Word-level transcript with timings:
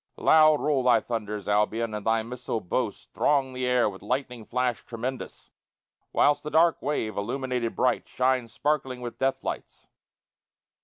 Loud 0.17 0.59
roll 0.59 0.81
thy 0.81 0.99
thunders, 0.99 1.47
Albion; 1.47 1.93
and 1.93 2.03
thy 2.03 2.23
missile 2.23 2.59
Boasts 2.59 3.05
throng 3.13 3.53
the 3.53 3.67
air 3.67 3.87
with 3.87 4.01
lightning 4.01 4.43
flash 4.45 4.83
tremendous, 4.83 5.51
Whilst 6.11 6.41
the 6.41 6.49
dark 6.49 6.81
wave, 6.81 7.15
illuminated 7.17 7.75
bright, 7.75 8.07
shines 8.09 8.51
Sparkling 8.51 9.01
with 9.01 9.19
death 9.19 9.43
lights. 9.43 9.85